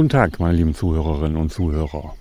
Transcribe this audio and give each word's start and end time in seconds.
Guten 0.00 0.08
Tag, 0.08 0.40
meine 0.40 0.56
lieben 0.56 0.74
Zuhörerinnen 0.74 1.36
und 1.36 1.52
Zuhörer. 1.52 2.14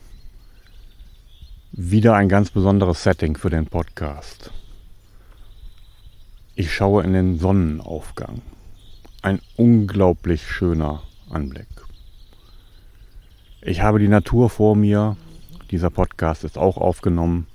Wieder 1.71 2.13
ein 2.13 2.28
ganz 2.28 2.52
besonderes 2.52 3.04
Setting 3.04 3.38
für 3.38 3.50
den 3.50 3.67
Podcast. 3.67 4.52
Ich 6.55 6.73
schaue 6.73 7.04
in 7.04 7.13
den 7.13 7.39
Sonnenaufgang. 7.39 8.42
Ein 9.21 9.39
unglaublich 9.55 10.46
schöner 10.46 11.04
Anblick. 11.29 11.70
Ich 13.61 13.80
habe 13.80 14.00
die 14.00 14.09
Natur 14.09 14.50
vor 14.50 14.75
mir. 14.75 15.16
Dieser 15.71 15.89
Podcast 15.89 16.43
ist 16.43 16.57
auch 16.57 16.75
aufgenommen 16.75 17.48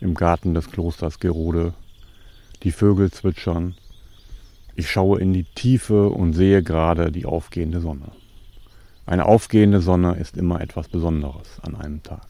im 0.00 0.12
Garten 0.12 0.52
des 0.52 0.70
Klosters 0.70 1.18
Gerode. 1.18 1.72
Die 2.62 2.72
Vögel 2.72 3.10
zwitschern. 3.10 3.74
Ich 4.76 4.90
schaue 4.90 5.18
in 5.18 5.32
die 5.32 5.44
Tiefe 5.44 6.10
und 6.10 6.34
sehe 6.34 6.62
gerade 6.62 7.10
die 7.10 7.24
aufgehende 7.24 7.80
Sonne. 7.80 8.12
Eine 9.04 9.26
aufgehende 9.26 9.80
Sonne 9.80 10.14
ist 10.14 10.36
immer 10.36 10.60
etwas 10.60 10.88
Besonderes 10.88 11.58
an 11.62 11.74
einem 11.74 12.02
Tag. 12.02 12.26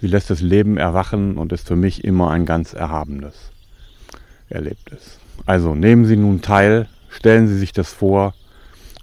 Sie 0.00 0.06
lässt 0.06 0.30
das 0.30 0.40
Leben 0.40 0.76
erwachen 0.76 1.36
und 1.36 1.52
ist 1.52 1.68
für 1.68 1.76
mich 1.76 2.04
immer 2.04 2.30
ein 2.30 2.46
ganz 2.46 2.72
erhabenes 2.72 3.52
Erlebnis. 4.48 5.18
Also 5.46 5.74
nehmen 5.74 6.04
Sie 6.04 6.16
nun 6.16 6.42
teil, 6.42 6.88
stellen 7.10 7.48
Sie 7.48 7.58
sich 7.58 7.72
das 7.72 7.92
vor, 7.92 8.34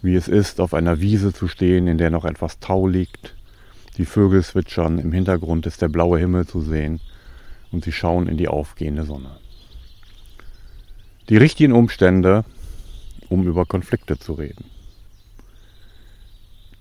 wie 0.01 0.15
es 0.15 0.27
ist, 0.27 0.59
auf 0.59 0.73
einer 0.73 0.99
Wiese 0.99 1.33
zu 1.33 1.47
stehen, 1.47 1.87
in 1.87 1.97
der 1.97 2.09
noch 2.09 2.25
etwas 2.25 2.59
Tau 2.59 2.87
liegt. 2.87 3.35
Die 3.97 4.05
Vögel 4.05 4.43
zwitschern, 4.43 4.99
im 4.99 5.11
Hintergrund 5.11 5.65
ist 5.65 5.81
der 5.81 5.89
blaue 5.89 6.19
Himmel 6.19 6.45
zu 6.45 6.61
sehen 6.61 6.99
und 7.71 7.85
Sie 7.85 7.91
schauen 7.91 8.27
in 8.27 8.37
die 8.37 8.47
aufgehende 8.47 9.03
Sonne. 9.03 9.37
Die 11.29 11.37
richtigen 11.37 11.73
Umstände, 11.73 12.43
um 13.29 13.45
über 13.47 13.65
Konflikte 13.65 14.17
zu 14.17 14.33
reden. 14.33 14.65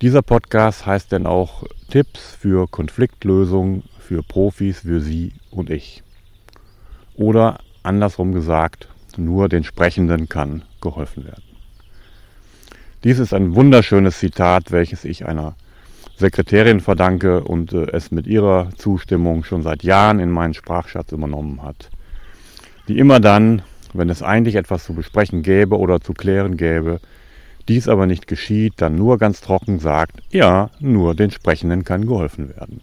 Dieser 0.02 0.20
Podcast 0.20 0.84
heißt 0.84 1.10
denn 1.10 1.27
auch 1.27 1.64
Tipps 1.88 2.36
für 2.39 2.69
Konfliktlösung 2.69 3.83
für 3.98 4.22
Profis, 4.22 4.80
für 4.80 5.00
Sie 5.00 5.33
und 5.50 5.70
ich. 5.70 6.03
Oder 7.14 7.61
andersrum 7.83 8.33
gesagt, 8.33 8.88
nur 9.16 9.48
den 9.48 9.64
Sprechenden 9.64 10.28
kann 10.28 10.64
geholfen 10.83 11.25
werden. 11.25 11.42
Dies 13.05 13.19
ist 13.19 13.33
ein 13.33 13.55
wunderschönes 13.55 14.19
Zitat, 14.19 14.70
welches 14.70 15.06
ich 15.06 15.25
einer 15.25 15.55
Sekretärin 16.19 16.81
verdanke 16.81 17.42
und 17.42 17.72
äh, 17.72 17.86
es 17.92 18.10
mit 18.10 18.27
ihrer 18.27 18.69
Zustimmung 18.77 19.44
schon 19.44 19.62
seit 19.62 19.83
Jahren 19.83 20.20
in 20.20 20.31
meinen 20.31 20.53
Sprachschatz 20.53 21.12
übernommen 21.12 21.62
hat. 21.62 21.88
Die 22.86 22.98
immer 22.98 23.19
dann, 23.19 23.62
wenn 23.94 24.10
es 24.10 24.22
eigentlich 24.22 24.56
etwas 24.56 24.84
zu 24.84 24.92
besprechen 24.92 25.42
gäbe 25.42 25.78
oder 25.78 26.03
zu 26.03 26.12
klären 26.12 26.58
gäbe, 26.58 27.00
dies 27.69 27.89
aber 27.89 28.06
nicht 28.06 28.27
geschieht, 28.27 28.75
dann 28.77 28.97
nur 28.97 29.19
ganz 29.19 29.41
trocken 29.41 29.78
sagt, 29.78 30.22
ja, 30.31 30.70
nur 30.81 31.14
den 31.14 31.31
Sprechenden 31.31 31.84
kann 31.84 32.06
geholfen 32.06 32.48
werden. 32.48 32.81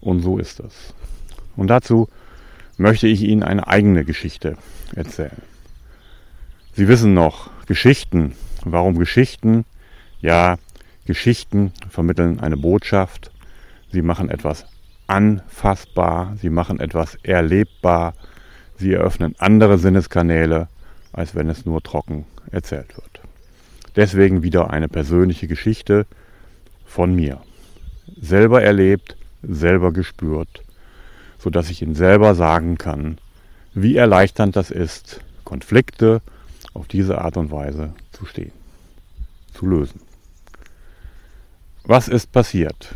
Und 0.00 0.22
so 0.22 0.38
ist 0.38 0.60
es. 0.60 0.94
Und 1.56 1.68
dazu 1.68 2.08
möchte 2.76 3.06
ich 3.06 3.22
Ihnen 3.22 3.42
eine 3.42 3.66
eigene 3.66 4.04
Geschichte 4.04 4.56
erzählen. 4.94 5.42
Sie 6.74 6.88
wissen 6.88 7.14
noch, 7.14 7.50
Geschichten. 7.66 8.34
Warum 8.64 8.98
Geschichten? 8.98 9.64
Ja, 10.20 10.56
Geschichten 11.04 11.72
vermitteln 11.90 12.40
eine 12.40 12.56
Botschaft. 12.56 13.30
Sie 13.90 14.02
machen 14.02 14.30
etwas 14.30 14.66
anfassbar, 15.06 16.36
sie 16.40 16.48
machen 16.48 16.80
etwas 16.80 17.16
erlebbar, 17.22 18.14
sie 18.78 18.94
eröffnen 18.94 19.34
andere 19.38 19.78
Sinneskanäle, 19.78 20.68
als 21.12 21.34
wenn 21.34 21.50
es 21.50 21.66
nur 21.66 21.82
trocken 21.82 22.24
erzählt 22.50 22.96
wird. 22.96 23.21
Deswegen 23.96 24.42
wieder 24.42 24.70
eine 24.70 24.88
persönliche 24.88 25.48
Geschichte 25.48 26.06
von 26.86 27.14
mir. 27.14 27.40
Selber 28.20 28.62
erlebt, 28.62 29.16
selber 29.42 29.92
gespürt, 29.92 30.62
sodass 31.38 31.70
ich 31.70 31.82
Ihnen 31.82 31.94
selber 31.94 32.34
sagen 32.34 32.78
kann, 32.78 33.18
wie 33.74 33.96
erleichternd 33.96 34.56
das 34.56 34.70
ist, 34.70 35.20
Konflikte 35.44 36.22
auf 36.74 36.88
diese 36.88 37.20
Art 37.20 37.36
und 37.36 37.50
Weise 37.50 37.92
zu 38.12 38.26
stehen, 38.26 38.52
zu 39.54 39.66
lösen. 39.66 40.00
Was 41.84 42.08
ist 42.08 42.32
passiert? 42.32 42.94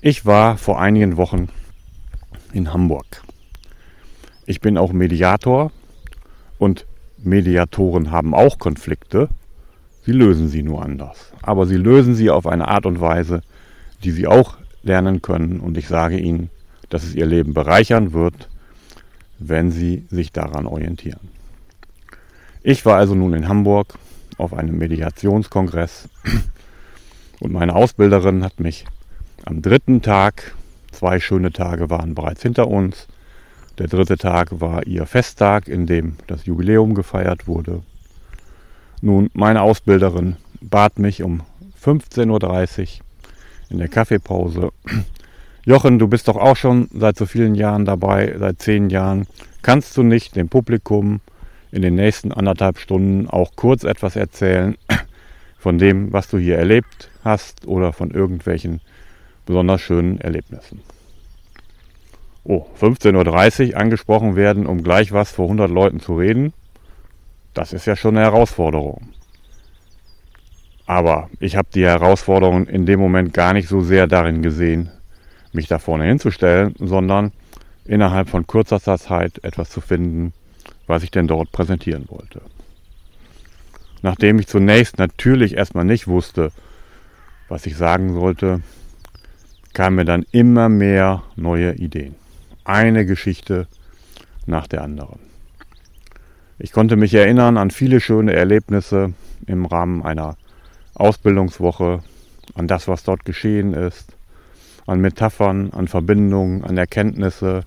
Ich 0.00 0.24
war 0.24 0.56
vor 0.58 0.80
einigen 0.80 1.16
Wochen 1.16 1.48
in 2.52 2.72
Hamburg. 2.72 3.22
Ich 4.46 4.60
bin 4.60 4.78
auch 4.78 4.92
Mediator 4.92 5.72
und 6.58 6.86
Mediatoren 7.18 8.10
haben 8.10 8.34
auch 8.34 8.58
Konflikte, 8.58 9.28
Sie 10.04 10.12
lösen 10.12 10.48
sie 10.48 10.62
nur 10.62 10.82
anders. 10.82 11.32
Aber 11.42 11.66
sie 11.66 11.76
lösen 11.76 12.14
sie 12.14 12.30
auf 12.30 12.46
eine 12.46 12.68
Art 12.68 12.86
und 12.86 13.00
Weise, 13.00 13.42
die 14.02 14.10
sie 14.10 14.26
auch 14.26 14.56
lernen 14.82 15.22
können. 15.22 15.60
Und 15.60 15.78
ich 15.78 15.88
sage 15.88 16.18
ihnen, 16.18 16.50
dass 16.90 17.04
es 17.04 17.14
ihr 17.14 17.26
Leben 17.26 17.54
bereichern 17.54 18.12
wird, 18.12 18.48
wenn 19.38 19.70
sie 19.70 20.04
sich 20.10 20.32
daran 20.32 20.66
orientieren. 20.66 21.28
Ich 22.62 22.86
war 22.86 22.96
also 22.96 23.14
nun 23.14 23.34
in 23.34 23.48
Hamburg 23.48 23.98
auf 24.38 24.54
einem 24.54 24.78
Mediationskongress 24.78 26.08
und 27.40 27.52
meine 27.52 27.74
Ausbilderin 27.74 28.42
hat 28.42 28.58
mich 28.60 28.86
am 29.44 29.60
dritten 29.60 30.00
Tag, 30.02 30.54
zwei 30.90 31.20
schöne 31.20 31.52
Tage 31.52 31.90
waren 31.90 32.14
bereits 32.14 32.42
hinter 32.42 32.68
uns, 32.68 33.06
der 33.78 33.88
dritte 33.88 34.16
Tag 34.16 34.60
war 34.60 34.86
ihr 34.86 35.04
Festtag, 35.06 35.68
in 35.68 35.86
dem 35.86 36.16
das 36.26 36.46
Jubiläum 36.46 36.94
gefeiert 36.94 37.46
wurde. 37.46 37.82
Nun, 39.04 39.28
meine 39.34 39.60
Ausbilderin 39.60 40.36
bat 40.62 40.98
mich 40.98 41.22
um 41.22 41.42
15.30 41.84 42.80
Uhr 42.80 43.04
in 43.68 43.76
der 43.76 43.88
Kaffeepause. 43.88 44.72
Jochen, 45.66 45.98
du 45.98 46.08
bist 46.08 46.26
doch 46.26 46.38
auch 46.38 46.56
schon 46.56 46.88
seit 46.90 47.18
so 47.18 47.26
vielen 47.26 47.54
Jahren 47.54 47.84
dabei, 47.84 48.34
seit 48.38 48.62
zehn 48.62 48.88
Jahren. 48.88 49.26
Kannst 49.60 49.94
du 49.98 50.02
nicht 50.02 50.36
dem 50.36 50.48
Publikum 50.48 51.20
in 51.70 51.82
den 51.82 51.96
nächsten 51.96 52.32
anderthalb 52.32 52.78
Stunden 52.78 53.28
auch 53.28 53.52
kurz 53.56 53.84
etwas 53.84 54.16
erzählen 54.16 54.74
von 55.58 55.76
dem, 55.76 56.10
was 56.14 56.28
du 56.28 56.38
hier 56.38 56.56
erlebt 56.56 57.10
hast 57.22 57.66
oder 57.66 57.92
von 57.92 58.10
irgendwelchen 58.10 58.80
besonders 59.44 59.82
schönen 59.82 60.18
Erlebnissen? 60.18 60.80
Oh, 62.42 62.64
15.30 62.80 63.72
Uhr 63.72 63.76
angesprochen 63.76 64.34
werden, 64.34 64.64
um 64.64 64.82
gleich 64.82 65.12
was 65.12 65.30
vor 65.30 65.44
100 65.44 65.70
Leuten 65.70 66.00
zu 66.00 66.16
reden. 66.16 66.54
Das 67.54 67.72
ist 67.72 67.86
ja 67.86 67.96
schon 67.96 68.16
eine 68.16 68.26
Herausforderung. 68.26 69.08
Aber 70.86 71.30
ich 71.40 71.56
habe 71.56 71.68
die 71.72 71.84
Herausforderung 71.84 72.66
in 72.66 72.84
dem 72.84 73.00
Moment 73.00 73.32
gar 73.32 73.52
nicht 73.54 73.68
so 73.68 73.80
sehr 73.80 74.06
darin 74.06 74.42
gesehen, 74.42 74.90
mich 75.52 75.68
da 75.68 75.78
vorne 75.78 76.04
hinzustellen, 76.04 76.74
sondern 76.78 77.32
innerhalb 77.84 78.28
von 78.28 78.46
kurzer 78.46 78.80
Zeit 78.80 79.42
etwas 79.42 79.70
zu 79.70 79.80
finden, 79.80 80.32
was 80.86 81.02
ich 81.02 81.10
denn 81.10 81.26
dort 81.26 81.52
präsentieren 81.52 82.06
wollte. 82.08 82.42
Nachdem 84.02 84.38
ich 84.38 84.48
zunächst 84.48 84.98
natürlich 84.98 85.56
erstmal 85.56 85.84
nicht 85.84 86.06
wusste, 86.06 86.52
was 87.48 87.64
ich 87.64 87.76
sagen 87.76 88.12
sollte, 88.12 88.60
kamen 89.72 89.96
mir 89.96 90.04
dann 90.04 90.26
immer 90.32 90.68
mehr 90.68 91.22
neue 91.36 91.74
Ideen. 91.74 92.14
Eine 92.64 93.06
Geschichte 93.06 93.66
nach 94.46 94.66
der 94.66 94.82
anderen. 94.82 95.33
Ich 96.58 96.70
konnte 96.70 96.96
mich 96.96 97.12
erinnern 97.14 97.56
an 97.56 97.70
viele 97.70 98.00
schöne 98.00 98.32
Erlebnisse 98.32 99.12
im 99.46 99.66
Rahmen 99.66 100.02
einer 100.04 100.36
Ausbildungswoche, 100.94 102.00
an 102.54 102.68
das, 102.68 102.86
was 102.86 103.02
dort 103.02 103.24
geschehen 103.24 103.74
ist, 103.74 104.12
an 104.86 105.00
Metaphern, 105.00 105.72
an 105.72 105.88
Verbindungen, 105.88 106.62
an 106.62 106.76
Erkenntnisse, 106.76 107.62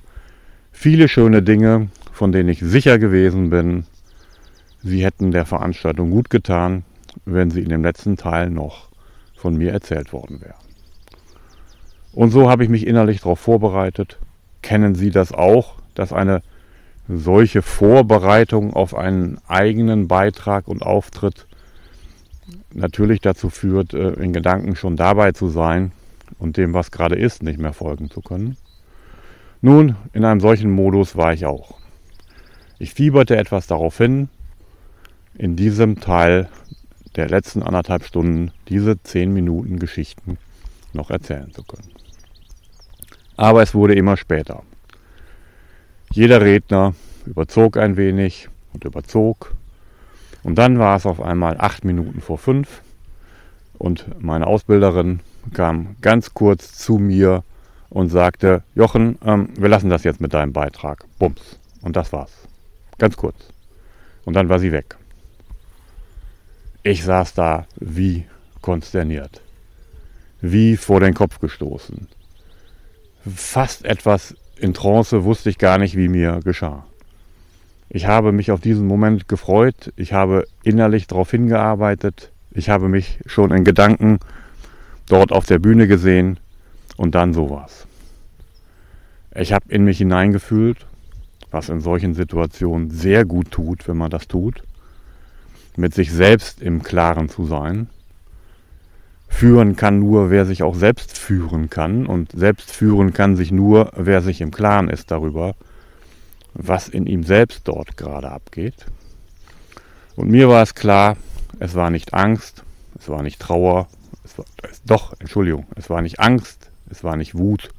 viele 0.71 1.09
schöne 1.09 1.43
Dinge, 1.43 1.89
von 2.13 2.31
denen 2.31 2.47
ich 2.47 2.59
sicher 2.59 2.97
gewesen 2.97 3.49
bin, 3.49 3.85
sie 4.83 5.03
hätten 5.03 5.31
der 5.31 5.45
Veranstaltung 5.45 6.09
gut 6.09 6.29
getan, 6.29 6.83
wenn 7.25 7.51
sie 7.51 7.61
in 7.61 7.69
dem 7.69 7.83
letzten 7.83 8.15
Teil 8.15 8.49
noch 8.49 8.87
von 9.35 9.57
mir 9.57 9.73
erzählt 9.73 10.13
worden 10.13 10.39
wären. 10.39 10.55
Und 12.13 12.31
so 12.31 12.49
habe 12.49 12.63
ich 12.63 12.69
mich 12.69 12.87
innerlich 12.87 13.19
darauf 13.19 13.39
vorbereitet. 13.39 14.17
Kennen 14.61 14.95
Sie 14.95 15.11
das 15.11 15.31
auch, 15.31 15.75
dass 15.93 16.13
eine 16.13 16.41
solche 17.07 17.61
Vorbereitung 17.61 18.73
auf 18.73 18.95
einen 18.95 19.39
eigenen 19.47 20.07
Beitrag 20.07 20.67
und 20.67 20.83
Auftritt 20.83 21.47
natürlich 22.73 23.21
dazu 23.21 23.49
führt, 23.49 23.93
äh, 23.93 24.13
in 24.13 24.33
Gedanken 24.33 24.75
schon 24.75 24.97
dabei 24.97 25.31
zu 25.31 25.47
sein 25.47 25.91
und 26.39 26.57
dem, 26.57 26.73
was 26.73 26.91
gerade 26.91 27.15
ist, 27.15 27.43
nicht 27.43 27.59
mehr 27.59 27.73
folgen 27.73 28.09
zu 28.09 28.21
können. 28.21 28.57
Nun, 29.61 29.95
in 30.13 30.23
einem 30.23 30.39
solchen 30.39 30.71
Modus 30.71 31.15
war 31.15 31.33
ich 31.33 31.45
auch. 31.45 31.77
Ich 32.79 32.93
fieberte 32.93 33.37
etwas 33.37 33.67
darauf 33.67 33.97
hin, 33.97 34.29
in 35.35 35.55
diesem 35.55 35.99
Teil 35.99 36.49
der 37.15 37.27
letzten 37.27 37.63
anderthalb 37.63 38.03
Stunden 38.03 38.51
diese 38.69 39.01
zehn 39.01 39.33
Minuten 39.33 39.79
Geschichten 39.79 40.37
noch 40.93 41.09
erzählen 41.09 41.51
zu 41.51 41.63
können. 41.63 41.89
Aber 43.35 43.63
es 43.63 43.73
wurde 43.73 43.95
immer 43.95 44.17
später. 44.17 44.63
Jeder 46.11 46.41
Redner 46.41 46.93
überzog 47.25 47.77
ein 47.77 47.97
wenig 47.97 48.49
und 48.73 48.85
überzog. 48.85 49.53
Und 50.43 50.55
dann 50.55 50.79
war 50.79 50.95
es 50.95 51.05
auf 51.05 51.21
einmal 51.21 51.57
acht 51.59 51.83
Minuten 51.83 52.21
vor 52.21 52.37
fünf. 52.37 52.81
Und 53.77 54.21
meine 54.23 54.47
Ausbilderin 54.47 55.19
kam 55.53 55.95
ganz 56.01 56.33
kurz 56.33 56.73
zu 56.77 56.97
mir 56.97 57.43
und 57.89 58.09
sagte, 58.09 58.63
Jochen, 58.75 59.17
ähm, 59.23 59.49
wir 59.57 59.69
lassen 59.69 59.89
das 59.89 60.03
jetzt 60.03 60.21
mit 60.21 60.33
deinem 60.33 60.53
Beitrag. 60.53 61.05
Bums. 61.19 61.59
Und 61.81 61.95
das 61.95 62.11
war's. 62.11 62.31
Ganz 62.97 63.15
kurz. 63.15 63.35
Und 64.25 64.33
dann 64.33 64.49
war 64.49 64.59
sie 64.59 64.71
weg. 64.71 64.95
Ich 66.83 67.03
saß 67.03 67.33
da 67.33 67.67
wie 67.75 68.25
konsterniert. 68.61 69.41
Wie 70.41 70.77
vor 70.77 70.99
den 70.99 71.13
Kopf 71.13 71.39
gestoßen. 71.39 72.07
Fast 73.35 73.85
etwas 73.85 74.35
in 74.59 74.73
Trance 74.73 75.23
wusste 75.23 75.49
ich 75.49 75.57
gar 75.57 75.77
nicht, 75.77 75.95
wie 75.95 76.07
mir 76.07 76.39
geschah. 76.43 76.85
Ich 77.89 78.05
habe 78.05 78.31
mich 78.31 78.51
auf 78.51 78.59
diesen 78.59 78.85
Moment 78.85 79.27
gefreut. 79.27 79.93
Ich 79.95 80.13
habe 80.13 80.45
innerlich 80.63 81.07
darauf 81.07 81.31
hingearbeitet. 81.31 82.31
Ich 82.51 82.69
habe 82.69 82.89
mich 82.89 83.19
schon 83.25 83.51
in 83.51 83.63
Gedanken 83.63 84.19
dort 85.07 85.31
auf 85.31 85.45
der 85.45 85.59
Bühne 85.59 85.87
gesehen 85.87 86.39
und 86.97 87.15
dann 87.15 87.33
sowas. 87.33 87.87
Ich 89.33 89.53
habe 89.53 89.65
in 89.69 89.85
mich 89.85 89.99
hineingefühlt, 89.99 90.85
was 91.51 91.69
in 91.69 91.79
solchen 91.79 92.13
Situationen 92.13 92.89
sehr 92.89 93.23
gut 93.23 93.51
tut, 93.51 93.87
wenn 93.87 93.97
man 93.97 94.09
das 94.09 94.27
tut, 94.27 94.63
mit 95.77 95.93
sich 95.93 96.11
selbst 96.11 96.61
im 96.61 96.83
Klaren 96.83 97.29
zu 97.29 97.45
sein. 97.45 97.87
Führen 99.27 99.75
kann 99.75 99.99
nur, 99.99 100.29
wer 100.29 100.45
sich 100.45 100.63
auch 100.63 100.75
selbst 100.75 101.17
führen 101.17 101.69
kann 101.69 102.05
und 102.05 102.31
selbst 102.31 102.71
führen 102.71 103.13
kann 103.13 103.35
sich 103.35 103.51
nur, 103.51 103.91
wer 103.95 104.21
sich 104.21 104.41
im 104.41 104.51
Klaren 104.51 104.89
ist 104.89 105.11
darüber, 105.11 105.55
was 106.53 106.89
in 106.89 107.05
ihm 107.05 107.23
selbst 107.23 107.67
dort 107.67 107.97
gerade 107.97 108.31
abgeht. 108.31 108.85
Und 110.15 110.29
mir 110.29 110.49
war 110.49 110.63
es 110.63 110.73
klar, 110.73 111.17
es 111.59 111.75
war 111.75 111.91
nicht 111.91 112.13
Angst, 112.13 112.63
es 112.99 113.09
war 113.09 113.21
nicht 113.21 113.39
Trauer, 113.39 113.87
es 114.23 114.37
war, 114.37 114.45
es, 114.63 114.81
doch, 114.83 115.13
Entschuldigung, 115.19 115.67
es 115.75 115.89
war 115.89 116.01
nicht 116.01 116.19
Angst, 116.19 116.71
es 116.89 117.03
war 117.03 117.15
nicht 117.15 117.37
Wut, 117.37 117.69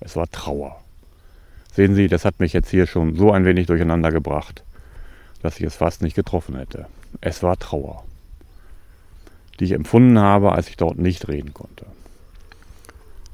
es 0.00 0.16
war 0.16 0.30
Trauer. 0.30 0.80
Sehen 1.74 1.94
Sie, 1.94 2.08
das 2.08 2.24
hat 2.24 2.40
mich 2.40 2.54
jetzt 2.54 2.70
hier 2.70 2.86
schon 2.86 3.16
so 3.16 3.32
ein 3.32 3.44
wenig 3.44 3.66
durcheinander 3.66 4.10
gebracht, 4.10 4.64
dass 5.42 5.58
ich 5.58 5.64
es 5.64 5.76
fast 5.76 6.00
nicht 6.00 6.16
getroffen 6.16 6.56
hätte. 6.56 6.86
Es 7.20 7.42
war 7.42 7.58
Trauer, 7.58 8.04
die 9.58 9.64
ich 9.64 9.72
empfunden 9.72 10.18
habe, 10.18 10.52
als 10.52 10.68
ich 10.68 10.76
dort 10.76 10.98
nicht 10.98 11.28
reden 11.28 11.54
konnte. 11.54 11.86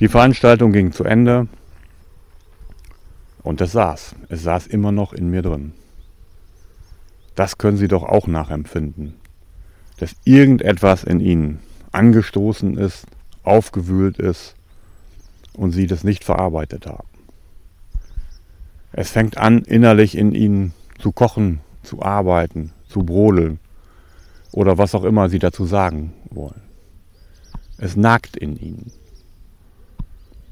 Die 0.01 0.09
Veranstaltung 0.09 0.73
ging 0.73 0.93
zu 0.93 1.05
Ende 1.05 1.49
und 3.43 3.61
es 3.61 3.73
saß. 3.73 4.15
Es 4.29 4.43
saß 4.43 4.67
immer 4.67 4.93
noch 4.93 5.13
in 5.13 5.31
mir 5.31 5.43
drin. 5.43 5.73
Das 7.35 7.59
können 7.59 7.77
Sie 7.77 7.89
doch 7.89 8.03
auch 8.03 8.27
nachempfinden, 8.27 9.15
dass 9.99 10.15
irgendetwas 10.25 11.05
in 11.05 11.21
Ihnen 11.21 11.61
angestoßen 11.93 12.77
ist, 12.79 13.07
aufgewühlt 13.43 14.19
ist 14.19 14.55
und 15.55 15.73
Sie 15.73 15.87
das 15.87 16.05
nicht 16.05 16.25
verarbeitet 16.25 16.87
haben. 16.87 17.09
Es 18.93 19.11
fängt 19.11 19.39
an, 19.39 19.63
innerlich 19.63 20.17
in 20.17 20.35
ihnen 20.35 20.75
zu 20.99 21.13
kochen, 21.13 21.61
zu 21.83 22.03
arbeiten, 22.03 22.73
zu 22.89 23.05
brodeln 23.05 23.59
oder 24.52 24.78
was 24.78 24.94
auch 24.94 25.04
immer 25.04 25.28
sie 25.28 25.38
dazu 25.38 25.64
sagen 25.64 26.12
wollen. 26.31 26.62
Es 27.78 27.96
nagt 27.96 28.37
in 28.37 28.56
ihnen. 28.56 28.93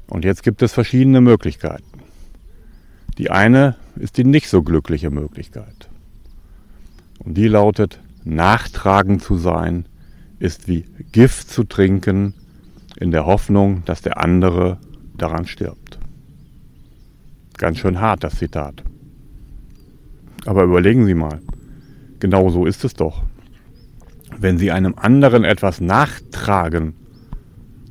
Und 0.07 0.25
jetzt 0.25 0.43
gibt 0.43 0.61
es 0.61 0.73
verschiedene 0.73 1.21
Möglichkeiten. 1.21 1.85
Die 3.17 3.31
eine 3.31 3.75
ist 3.95 4.17
die 4.17 4.23
nicht 4.23 4.49
so 4.49 4.63
glückliche 4.63 5.09
Möglichkeit. 5.09 5.89
Und 7.19 7.35
die 7.35 7.47
lautet, 7.47 7.99
nachtragend 8.23 9.21
zu 9.21 9.37
sein, 9.37 9.85
ist 10.39 10.67
wie 10.67 10.85
Gift 11.11 11.49
zu 11.49 11.63
trinken, 11.63 12.33
in 12.97 13.11
der 13.11 13.25
Hoffnung, 13.25 13.83
dass 13.85 14.01
der 14.01 14.19
andere 14.19 14.77
daran 15.15 15.47
stirbt. 15.47 15.99
Ganz 17.57 17.77
schön 17.77 17.99
hart, 17.99 18.23
das 18.23 18.35
Zitat. 18.35 18.83
Aber 20.45 20.63
überlegen 20.63 21.05
Sie 21.05 21.13
mal, 21.13 21.41
genau 22.19 22.49
so 22.49 22.65
ist 22.65 22.83
es 22.83 22.93
doch. 22.93 23.23
Wenn 24.41 24.57
Sie 24.57 24.71
einem 24.71 24.95
anderen 24.97 25.43
etwas 25.43 25.81
nachtragen, 25.81 26.95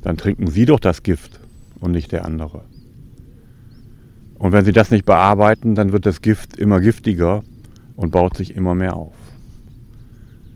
dann 0.01 0.17
trinken 0.17 0.47
Sie 0.47 0.65
doch 0.65 0.81
das 0.81 1.01
Gift 1.01 1.39
und 1.79 1.91
nicht 1.91 2.11
der 2.11 2.25
andere. 2.25 2.65
Und 4.37 4.51
wenn 4.51 4.65
Sie 4.65 4.73
das 4.73 4.91
nicht 4.91 5.05
bearbeiten, 5.05 5.75
dann 5.75 5.93
wird 5.93 6.05
das 6.05 6.21
Gift 6.21 6.57
immer 6.57 6.81
giftiger 6.81 7.41
und 7.95 8.11
baut 8.11 8.35
sich 8.35 8.53
immer 8.53 8.75
mehr 8.75 8.97
auf. 8.97 9.15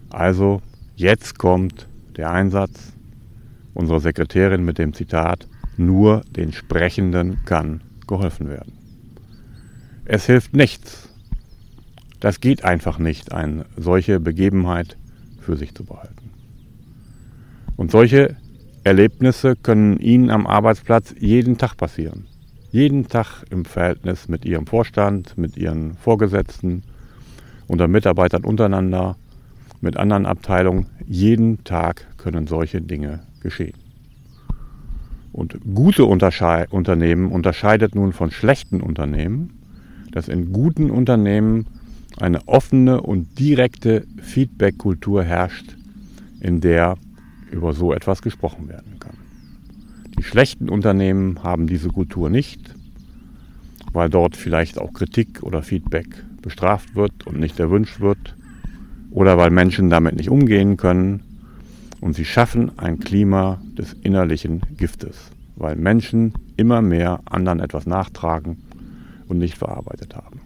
Also, 0.09 0.61
jetzt 0.97 1.37
kommt 1.37 1.87
der 2.17 2.29
Einsatz 2.29 2.91
unserer 3.73 4.01
Sekretärin 4.01 4.65
mit 4.65 4.77
dem 4.77 4.91
Zitat, 4.93 5.47
nur 5.77 6.25
den 6.35 6.51
Sprechenden 6.51 7.45
kann 7.45 7.79
geholfen 8.05 8.49
werden. 8.49 8.73
Es 10.03 10.25
hilft 10.25 10.57
nichts. 10.57 11.07
Das 12.19 12.41
geht 12.41 12.65
einfach 12.65 12.99
nicht, 12.99 13.31
eine 13.31 13.65
solche 13.77 14.19
Begebenheit 14.19 14.97
für 15.45 15.57
sich 15.57 15.73
zu 15.73 15.85
behalten. 15.85 16.31
Und 17.75 17.91
solche 17.91 18.35
Erlebnisse 18.83 19.55
können 19.55 19.99
Ihnen 19.99 20.29
am 20.29 20.47
Arbeitsplatz 20.47 21.13
jeden 21.19 21.57
Tag 21.57 21.75
passieren. 21.77 22.25
Jeden 22.71 23.07
Tag 23.07 23.43
im 23.49 23.65
Verhältnis 23.65 24.27
mit 24.27 24.45
Ihrem 24.45 24.67
Vorstand, 24.67 25.37
mit 25.37 25.55
Ihren 25.57 25.95
Vorgesetzten, 25.95 26.83
unter 27.67 27.87
Mitarbeitern 27.87 28.43
untereinander, 28.43 29.15
mit 29.81 29.97
anderen 29.97 30.25
Abteilungen. 30.25 30.87
Jeden 31.07 31.63
Tag 31.63 32.05
können 32.17 32.47
solche 32.47 32.81
Dinge 32.81 33.21
geschehen. 33.41 33.77
Und 35.31 35.57
gute 35.73 36.05
Untersche 36.05 36.67
Unternehmen 36.69 37.31
unterscheidet 37.31 37.95
nun 37.95 38.13
von 38.13 38.31
schlechten 38.31 38.81
Unternehmen 38.81 39.55
dass 40.15 40.29
in 40.29 40.53
guten 40.53 40.89
Unternehmen 40.89 41.67
eine 42.17 42.47
offene 42.47 43.01
und 43.01 43.39
direkte 43.39 44.05
Feedback-Kultur 44.21 45.23
herrscht, 45.23 45.75
in 46.39 46.61
der 46.61 46.97
über 47.51 47.73
so 47.73 47.93
etwas 47.93 48.21
gesprochen 48.21 48.67
werden 48.67 48.99
kann. 48.99 49.17
Die 50.17 50.23
schlechten 50.23 50.69
Unternehmen 50.69 51.43
haben 51.43 51.67
diese 51.67 51.89
Kultur 51.89 52.29
nicht, 52.29 52.73
weil 53.91 54.09
dort 54.09 54.35
vielleicht 54.35 54.77
auch 54.77 54.93
Kritik 54.93 55.43
oder 55.43 55.61
Feedback 55.61 56.07
bestraft 56.41 56.95
wird 56.95 57.25
und 57.27 57.39
nicht 57.39 57.59
erwünscht 57.59 57.99
wird, 57.99 58.35
oder 59.11 59.37
weil 59.37 59.49
Menschen 59.49 59.89
damit 59.89 60.15
nicht 60.15 60.29
umgehen 60.29 60.77
können. 60.77 61.21
Und 62.01 62.15
sie 62.15 62.25
schaffen 62.25 62.77
ein 62.77 62.99
Klima 62.99 63.61
des 63.77 63.93
innerlichen 63.93 64.61
Giftes, 64.77 65.31
weil 65.55 65.75
Menschen 65.75 66.33
immer 66.57 66.81
mehr 66.81 67.21
anderen 67.25 67.61
etwas 67.61 67.87
nachtragen 67.87 68.57
und 69.27 69.39
nicht 69.39 69.57
verarbeitet 69.57 70.15
haben. 70.15 70.44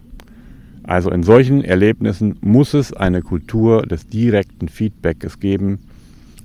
Also 0.82 1.10
in 1.10 1.22
solchen 1.22 1.62
Erlebnissen 1.62 2.36
muss 2.40 2.74
es 2.74 2.92
eine 2.92 3.22
Kultur 3.22 3.82
des 3.82 4.08
direkten 4.08 4.68
Feedbacks 4.68 5.38
geben, 5.38 5.80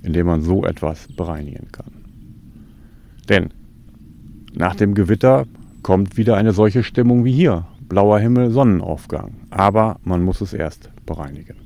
in 0.02 0.12
dem 0.12 0.26
man 0.26 0.42
so 0.42 0.64
etwas 0.64 1.08
bereinigen 1.08 1.68
kann. 1.72 1.92
Denn 3.28 3.50
nach 4.54 4.74
dem 4.74 4.94
Gewitter 4.94 5.46
kommt 5.82 6.16
wieder 6.16 6.36
eine 6.36 6.52
solche 6.52 6.82
Stimmung 6.82 7.24
wie 7.24 7.32
hier. 7.32 7.66
Blauer 7.88 8.18
Himmel, 8.18 8.50
Sonnenaufgang. 8.50 9.34
Aber 9.50 9.98
man 10.04 10.22
muss 10.22 10.40
es 10.40 10.52
erst 10.52 10.90
bereinigen. 11.06 11.56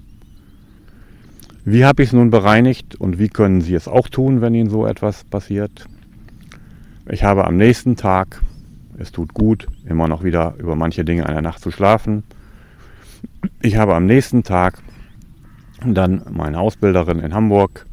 Wie 1.65 1.85
habe 1.85 2.03
ich 2.03 2.11
es 2.11 2.12
nun 2.12 2.31
bereinigt 2.31 2.95
und 2.97 3.19
wie 3.19 3.29
können 3.29 3.61
Sie 3.61 3.75
es 3.75 3.89
auch 3.89 4.09
tun, 4.09 4.41
wenn 4.41 4.55
Ihnen 4.55 4.71
so 4.71 4.87
etwas 4.87 5.25
passiert? 5.25 5.87
Ich 7.09 7.25
habe 7.25 7.47
am 7.47 7.57
nächsten 7.57 7.97
Tag 7.97 8.43
es 9.00 9.12
tut 9.12 9.33
gut, 9.33 9.67
immer 9.87 10.09
noch 10.09 10.25
wieder 10.25 10.55
über 10.59 10.77
manche 10.77 11.07
Dinge 11.07 11.27
einer 11.27 11.41
Nacht 11.41 11.62
zu 11.62 11.71
schlafen. 11.71 12.23
Ich 13.62 13.76
habe 13.76 13.94
am 13.94 14.06
nächsten 14.06 14.42
Tag 14.42 14.82
dann 15.85 16.23
meine 16.30 16.59
Ausbilderin 16.59 17.20
in 17.20 17.35
Hamburg 17.35 17.87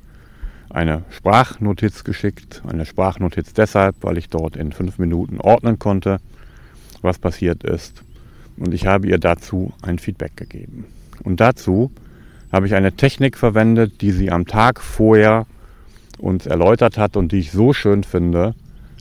eine 0.69 1.03
Sprachnotiz 1.09 2.03
geschickt. 2.03 2.61
Eine 2.67 2.85
Sprachnotiz 2.85 3.53
deshalb, 3.53 3.95
weil 4.01 4.17
ich 4.17 4.29
dort 4.29 4.55
in 4.55 4.71
fünf 4.71 4.99
Minuten 4.99 5.39
ordnen 5.39 5.79
konnte, 5.79 6.19
was 7.01 7.19
passiert 7.19 7.63
ist. 7.63 8.03
Und 8.57 8.73
ich 8.73 8.85
habe 8.87 9.07
ihr 9.07 9.19
dazu 9.19 9.73
ein 9.81 9.99
Feedback 9.99 10.35
gegeben. 10.35 10.85
Und 11.23 11.39
dazu 11.39 11.91
habe 12.51 12.67
ich 12.67 12.75
eine 12.75 12.93
Technik 12.93 13.37
verwendet, 13.37 14.01
die 14.01 14.11
sie 14.11 14.31
am 14.31 14.45
Tag 14.45 14.81
vorher 14.81 15.45
uns 16.17 16.45
erläutert 16.45 16.97
hat 16.97 17.15
und 17.15 17.31
die 17.31 17.39
ich 17.39 17.51
so 17.51 17.73
schön 17.73 18.03
finde, 18.03 18.55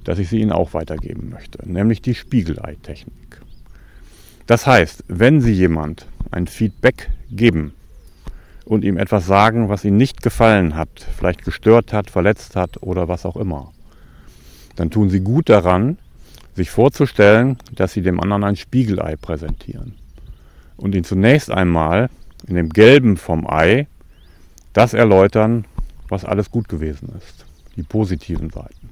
dass 0.05 0.19
ich 0.19 0.29
sie 0.29 0.41
Ihnen 0.41 0.53
auch 0.53 0.75
weitergeben 0.75 1.31
möchte, 1.31 1.59
nämlich 1.69 2.01
die 2.01 2.15
Spiegelei-Technik. 2.15 3.41
Das 4.47 4.67
heißt, 4.67 5.05
wenn 5.09 5.41
Sie 5.41 5.53
jemand 5.53 6.07
ein 6.37 6.47
Feedback 6.47 7.11
geben 7.31 7.73
und 8.65 8.85
ihm 8.85 8.99
etwas 8.99 9.27
sagen, 9.27 9.69
was 9.69 9.85
Ihnen 9.85 9.97
nicht 9.97 10.23
gefallen 10.23 10.75
hat, 10.75 10.89
vielleicht 11.17 11.45
gestört 11.45 11.93
hat, 11.93 12.11
verletzt 12.11 12.57
hat 12.57 12.83
oder 12.83 13.09
was 13.09 13.25
auch 13.25 13.37
immer, 13.37 13.73
dann 14.77 14.91
tun 14.91 15.11
Sie 15.11 15.21
gut 15.21 15.49
daran, 15.49 15.99
sich 16.55 16.71
vorzustellen, 16.71 17.59
dass 17.75 17.93
Sie 17.93 18.03
dem 18.03 18.21
anderen 18.21 18.45
ein 18.45 18.57
Spiegelei 18.57 19.17
präsentieren 19.17 19.95
und 20.77 20.95
ihn 20.95 21.05
zunächst 21.05 21.51
einmal 21.51 22.11
in 22.47 22.55
dem 22.55 22.69
Gelben 22.69 23.17
vom 23.17 23.49
Ei 23.49 23.87
das 24.73 24.95
erläutern, 24.95 25.65
was 26.09 26.25
alles 26.25 26.51
gut 26.51 26.69
gewesen 26.69 27.13
ist. 27.19 27.47
die 27.77 27.83
positiven 27.83 28.51
Seiten. 28.51 28.91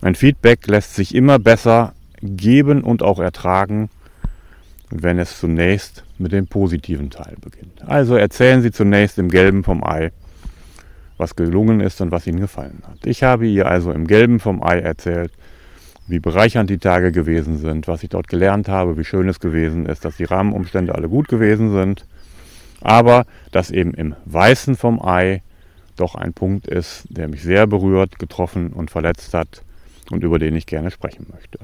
Ein 0.00 0.14
Feedback 0.14 0.66
lässt 0.66 0.94
sich 0.94 1.14
immer 1.14 1.38
besser 1.38 1.92
geben 2.22 2.82
und 2.82 3.02
auch 3.02 3.18
ertragen, 3.18 3.90
wenn 5.00 5.18
es 5.18 5.38
zunächst 5.38 6.04
mit 6.18 6.32
dem 6.32 6.46
positiven 6.46 7.10
Teil 7.10 7.36
beginnt. 7.40 7.82
Also 7.86 8.16
erzählen 8.16 8.62
Sie 8.62 8.70
zunächst 8.70 9.18
im 9.18 9.30
Gelben 9.30 9.64
vom 9.64 9.82
Ei, 9.84 10.12
was 11.16 11.34
gelungen 11.34 11.80
ist 11.80 12.00
und 12.00 12.10
was 12.10 12.26
Ihnen 12.26 12.40
gefallen 12.40 12.82
hat. 12.86 13.06
Ich 13.06 13.22
habe 13.22 13.46
ihr 13.46 13.66
also 13.66 13.92
im 13.92 14.06
Gelben 14.06 14.38
vom 14.38 14.62
Ei 14.62 14.80
erzählt, 14.80 15.32
wie 16.06 16.18
bereichernd 16.18 16.68
die 16.68 16.78
Tage 16.78 17.12
gewesen 17.12 17.56
sind, 17.56 17.88
was 17.88 18.02
ich 18.02 18.10
dort 18.10 18.28
gelernt 18.28 18.68
habe, 18.68 18.98
wie 18.98 19.04
schön 19.04 19.28
es 19.28 19.40
gewesen 19.40 19.86
ist, 19.86 20.04
dass 20.04 20.16
die 20.16 20.24
Rahmenumstände 20.24 20.94
alle 20.94 21.08
gut 21.08 21.28
gewesen 21.28 21.72
sind, 21.72 22.04
aber 22.80 23.24
dass 23.50 23.70
eben 23.70 23.94
im 23.94 24.14
Weißen 24.26 24.76
vom 24.76 25.02
Ei 25.02 25.42
doch 25.96 26.14
ein 26.14 26.32
Punkt 26.32 26.66
ist, 26.66 27.04
der 27.08 27.28
mich 27.28 27.42
sehr 27.42 27.66
berührt, 27.66 28.18
getroffen 28.18 28.72
und 28.72 28.90
verletzt 28.90 29.32
hat 29.32 29.62
und 30.10 30.22
über 30.24 30.38
den 30.38 30.56
ich 30.56 30.66
gerne 30.66 30.90
sprechen 30.90 31.26
möchte. 31.32 31.58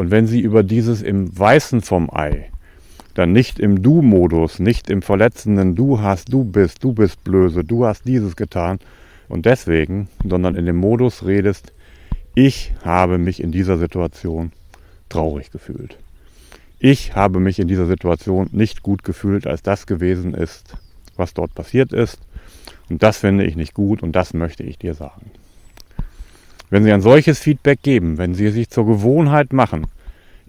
Und 0.00 0.10
wenn 0.10 0.26
Sie 0.26 0.40
über 0.40 0.62
dieses 0.62 1.02
im 1.02 1.38
Weißen 1.38 1.82
vom 1.82 2.08
Ei, 2.10 2.50
dann 3.12 3.34
nicht 3.34 3.58
im 3.58 3.82
Du-Modus, 3.82 4.58
nicht 4.58 4.88
im 4.88 5.02
verletzenden 5.02 5.74
Du 5.76 6.00
hast, 6.00 6.32
du 6.32 6.42
bist, 6.42 6.82
du 6.82 6.94
bist 6.94 7.22
blöse, 7.22 7.64
du 7.64 7.84
hast 7.84 8.06
dieses 8.06 8.34
getan 8.34 8.78
und 9.28 9.44
deswegen, 9.44 10.08
sondern 10.26 10.54
in 10.54 10.64
dem 10.64 10.76
Modus 10.76 11.26
redest, 11.26 11.74
ich 12.34 12.72
habe 12.82 13.18
mich 13.18 13.42
in 13.42 13.52
dieser 13.52 13.76
Situation 13.76 14.52
traurig 15.10 15.50
gefühlt. 15.50 15.98
Ich 16.78 17.14
habe 17.14 17.38
mich 17.38 17.58
in 17.58 17.68
dieser 17.68 17.86
Situation 17.86 18.48
nicht 18.52 18.82
gut 18.82 19.04
gefühlt, 19.04 19.46
als 19.46 19.60
das 19.60 19.86
gewesen 19.86 20.32
ist, 20.32 20.76
was 21.16 21.34
dort 21.34 21.54
passiert 21.54 21.92
ist. 21.92 22.18
Und 22.88 23.02
das 23.02 23.18
finde 23.18 23.44
ich 23.44 23.54
nicht 23.54 23.74
gut 23.74 24.02
und 24.02 24.12
das 24.12 24.32
möchte 24.32 24.62
ich 24.62 24.78
dir 24.78 24.94
sagen. 24.94 25.30
Wenn 26.70 26.84
Sie 26.84 26.92
ein 26.92 27.02
solches 27.02 27.40
Feedback 27.40 27.82
geben, 27.82 28.16
wenn 28.16 28.34
Sie 28.34 28.46
es 28.46 28.54
sich 28.54 28.70
zur 28.70 28.86
Gewohnheit 28.86 29.52
machen, 29.52 29.88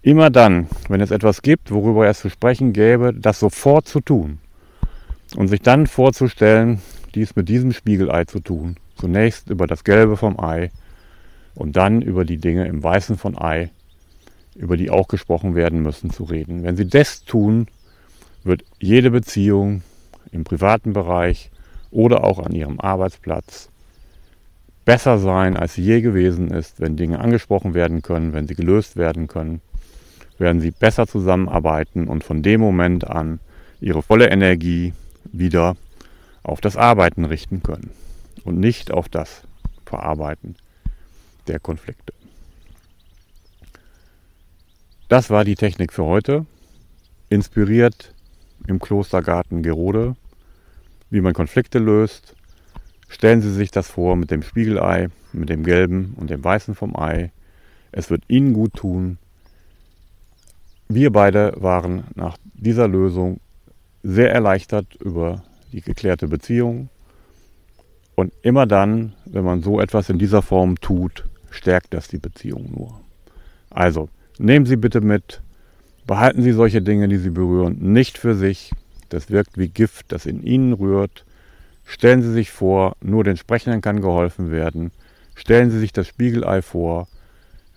immer 0.04 0.30
dann, 0.30 0.68
wenn 0.88 1.01
es 1.01 1.10
etwas 1.10 1.42
gibt, 1.42 1.72
worüber 1.72 2.08
es 2.08 2.20
zu 2.20 2.30
sprechen 2.30 2.74
gäbe, 2.74 3.12
das 3.12 3.40
sofort 3.40 3.88
zu 3.88 4.01
tun 4.01 4.38
und 5.36 5.48
sich 5.48 5.62
dann 5.62 5.88
vorzustellen, 5.88 6.80
dies 7.16 7.36
mit 7.36 7.50
diesem 7.50 7.74
Spiegelei 7.74 8.25
zu 8.25 8.40
tun, 8.40 8.78
zunächst 8.96 9.50
über 9.50 9.66
das 9.66 9.84
Gelbe 9.84 10.16
vom 10.16 10.40
Ei 10.40 10.70
und 11.56 11.75
dann 11.75 12.04
über 12.04 12.24
die 12.24 12.38
Dinge 12.38 12.68
im 12.68 12.84
Weißen 12.84 13.18
von 13.18 13.36
Ei, 13.36 13.72
über 14.56 14.78
die 14.78 14.92
auch 14.92 15.08
gesprochen 15.08 15.56
werden 15.56 15.82
müssen, 15.82 16.12
zu 16.12 16.24
reden. 16.24 16.63
Wenn 16.63 16.78
Sie 16.78 16.88
das 16.88 17.25
tun, 17.25 17.66
wird 18.44 18.63
jede 18.80 19.10
Beziehung 19.10 19.82
im 20.32 20.44
privaten 20.44 20.94
Bereich 20.94 21.50
oder 21.90 22.24
auch 22.24 22.38
an 22.38 22.54
Ihrem 22.54 22.80
Arbeitsplatz 22.80 23.72
besser 24.86 25.20
sein, 25.20 25.58
als 25.58 25.76
sie 25.76 25.84
je 25.84 26.02
gewesen 26.02 26.50
ist, 26.52 26.80
wenn 26.80 26.98
Dinge 26.98 27.20
angesprochen 27.20 27.74
werden 27.74 28.02
können, 28.02 28.34
wenn 28.34 28.48
sie 28.48 28.56
gelöst 28.56 28.96
werden 28.96 29.28
können, 29.28 29.62
werden 30.38 30.62
sie 30.62 30.72
besser 30.72 31.08
zusammenarbeiten 31.08 32.08
und 32.08 32.24
von 32.24 32.42
dem 32.42 32.62
Moment 32.62 33.08
an 33.08 33.40
ihre 33.80 34.02
volle 34.02 34.30
Energie 34.30 34.94
wieder 35.32 35.76
auf 36.44 36.62
das 36.62 36.78
Arbeiten 36.78 37.26
richten 37.26 37.62
können 37.62 37.92
und 38.44 38.60
nicht 38.60 38.92
auf 38.92 39.08
das 39.08 39.44
Verarbeiten 39.86 40.56
der 41.48 41.60
Konflikte. 41.60 42.14
Das 45.08 45.30
war 45.30 45.44
die 45.44 45.56
Technik 45.56 45.94
für 45.94 46.06
heute, 46.06 46.46
inspiriert 47.30 48.14
im 48.68 48.80
Klostergarten 48.80 49.62
Gerode, 49.62 50.16
wie 51.10 51.22
man 51.22 51.34
Konflikte 51.34 51.80
löst 51.80 52.36
Stellen 53.12 53.41
Sie 53.41 53.51
sich 53.51 53.72
das 53.72 53.89
vor 53.89 54.15
mit 54.15 54.32
dem 54.32 54.41
Spiegelei, 54.41 55.10
mit 55.34 55.50
dem 55.50 55.63
gelben 55.63 56.13
und 56.15 56.30
dem 56.30 56.41
weißen 56.41 56.75
vom 56.75 56.96
Ei. 56.96 57.32
Es 57.91 58.10
wird 58.10 58.24
Ihnen 58.30 58.53
gut 58.53 58.74
tun. 58.74 59.18
Wir 60.88 61.12
beide 61.12 61.53
waren 61.58 62.06
nach 62.15 62.38
dieser 62.53 62.88
Lösung 62.88 63.41
sehr 64.01 64.32
erleichtert 64.32 64.96
über 64.96 65.44
die 65.74 65.82
geklärte 65.82 66.30
Beziehung. 66.30 66.88
Und 68.15 68.32
immer 68.44 68.65
dann, 68.65 69.13
wenn 69.25 69.44
man 69.44 69.62
so 69.62 69.82
etwas 69.82 70.10
in 70.10 70.18
dieser 70.18 70.41
Form 70.41 70.80
tut, 70.80 71.25
stärkt 71.50 71.94
das 71.94 72.08
die 72.08 72.18
Beziehung 72.18 72.72
nur. 72.74 73.01
Also, 73.70 74.08
nehmen 74.39 74.65
Sie 74.65 74.77
bitte 74.77 75.01
mit, 75.01 75.41
behalten 76.08 76.44
Sie 76.44 76.53
solche 76.53 76.82
Dinge, 76.82 77.10
die 77.10 77.18
Sie 77.18 77.30
berühren, 77.32 77.77
nicht 77.91 78.18
für 78.18 78.36
sich. 78.36 78.72
Das 79.10 79.30
wirkt 79.30 79.58
wie 79.58 79.68
Gift, 79.68 80.13
das 80.13 80.25
in 80.25 80.44
Ihnen 80.44 80.72
rührt. 80.72 81.25
Stellen 81.84 82.22
Sie 82.22 82.32
sich 82.32 82.52
vor, 82.52 82.96
nur 83.02 83.24
den 83.24 83.38
Sprechenden 83.38 83.82
kann 83.82 84.02
geholfen 84.02 84.52
werden. 84.52 84.92
Stellen 85.36 85.72
Sie 85.72 85.80
sich 85.80 85.94
das 85.94 86.08
Spiegelei 86.08 86.62
vor. 86.62 87.08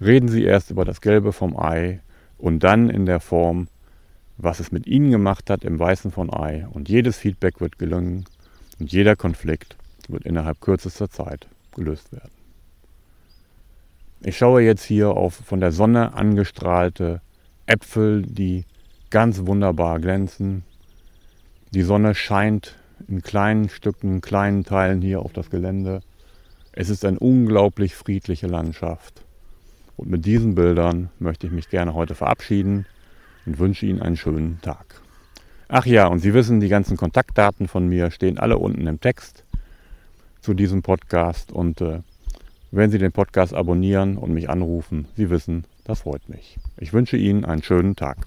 Reden 0.00 0.28
Sie 0.28 0.44
erst 0.44 0.70
über 0.70 0.84
das 0.84 1.00
Gelbe 1.00 1.32
vom 1.32 1.58
Ei 1.58 2.00
und 2.38 2.60
dann 2.64 2.90
in 2.90 3.06
der 3.06 3.20
Form, 3.20 3.68
was 4.36 4.60
es 4.60 4.72
mit 4.72 4.86
Ihnen 4.86 5.10
gemacht 5.10 5.50
hat 5.50 5.64
im 5.64 5.78
Weißen 5.78 6.10
von 6.10 6.32
Ei. 6.32 6.66
Und 6.70 6.88
jedes 6.88 7.16
Feedback 7.16 7.60
wird 7.60 7.78
gelingen 7.78 8.24
und 8.78 8.92
jeder 8.92 9.16
Konflikt 9.16 9.76
wird 10.08 10.24
innerhalb 10.24 10.60
kürzester 10.60 11.08
Zeit 11.10 11.48
gelöst 11.74 12.12
werden. 12.12 12.30
Ich 14.20 14.38
schaue 14.38 14.62
jetzt 14.62 14.84
hier 14.84 15.10
auf 15.10 15.34
von 15.34 15.60
der 15.60 15.72
Sonne 15.72 16.14
angestrahlte 16.14 17.20
Äpfel, 17.66 18.22
die 18.22 18.64
ganz 19.10 19.46
wunderbar 19.46 20.00
glänzen. 20.00 20.64
Die 21.72 21.82
Sonne 21.82 22.14
scheint 22.14 22.76
in 23.08 23.22
kleinen 23.22 23.68
Stücken, 23.68 24.20
kleinen 24.20 24.64
Teilen 24.64 25.00
hier 25.00 25.20
auf 25.20 25.32
das 25.32 25.50
Gelände. 25.50 26.00
Es 26.72 26.88
ist 26.90 27.04
eine 27.04 27.18
unglaublich 27.18 27.94
friedliche 27.94 28.46
Landschaft. 28.46 29.22
Und 29.96 30.10
mit 30.10 30.24
diesen 30.24 30.54
Bildern 30.54 31.10
möchte 31.18 31.46
ich 31.46 31.52
mich 31.52 31.68
gerne 31.68 31.94
heute 31.94 32.14
verabschieden 32.14 32.86
und 33.46 33.58
wünsche 33.58 33.86
Ihnen 33.86 34.02
einen 34.02 34.16
schönen 34.16 34.60
Tag. 34.60 35.00
Ach 35.68 35.86
ja, 35.86 36.06
und 36.06 36.18
Sie 36.20 36.34
wissen, 36.34 36.60
die 36.60 36.68
ganzen 36.68 36.96
Kontaktdaten 36.96 37.68
von 37.68 37.88
mir 37.88 38.10
stehen 38.10 38.38
alle 38.38 38.58
unten 38.58 38.86
im 38.86 39.00
Text 39.00 39.44
zu 40.40 40.54
diesem 40.54 40.82
Podcast. 40.82 41.52
Und 41.52 41.80
äh, 41.80 42.00
wenn 42.70 42.90
Sie 42.90 42.98
den 42.98 43.12
Podcast 43.12 43.54
abonnieren 43.54 44.16
und 44.16 44.32
mich 44.32 44.50
anrufen, 44.50 45.06
Sie 45.16 45.30
wissen, 45.30 45.64
das 45.84 46.00
freut 46.00 46.28
mich. 46.28 46.58
Ich 46.76 46.92
wünsche 46.92 47.16
Ihnen 47.16 47.44
einen 47.44 47.62
schönen 47.62 47.96
Tag. 47.96 48.26